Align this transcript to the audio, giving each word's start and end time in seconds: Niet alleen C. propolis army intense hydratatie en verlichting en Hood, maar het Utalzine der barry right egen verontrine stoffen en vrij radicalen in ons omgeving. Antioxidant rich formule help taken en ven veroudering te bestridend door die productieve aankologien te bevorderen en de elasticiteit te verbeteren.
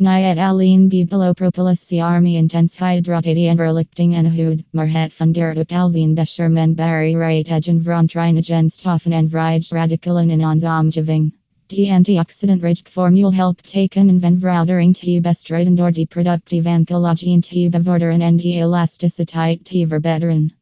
Niet 0.00 0.38
alleen 0.38 0.88
C. 0.88 1.34
propolis 1.34 1.92
army 1.92 2.36
intense 2.36 2.78
hydratatie 2.78 3.48
en 3.48 3.56
verlichting 3.56 4.14
en 4.14 4.26
Hood, 4.26 4.62
maar 4.70 4.88
het 4.88 5.12
Utalzine 5.56 6.14
der 6.14 6.74
barry 6.74 7.16
right 7.16 7.48
egen 7.48 7.82
verontrine 7.82 8.70
stoffen 8.70 9.12
en 9.12 9.28
vrij 9.28 9.64
radicalen 9.68 10.30
in 10.30 10.44
ons 10.44 10.62
omgeving. 10.62 11.32
Antioxidant 11.90 12.62
rich 12.62 12.82
formule 12.84 13.34
help 13.34 13.60
taken 13.60 14.08
en 14.08 14.20
ven 14.20 14.38
veroudering 14.38 14.94
te 14.94 15.20
bestridend 15.20 15.76
door 15.76 15.92
die 15.92 16.06
productieve 16.06 16.68
aankologien 16.68 17.40
te 17.40 17.68
bevorderen 17.68 18.20
en 18.20 18.36
de 18.36 18.52
elasticiteit 18.52 19.64
te 19.64 19.86
verbeteren. 19.86 20.52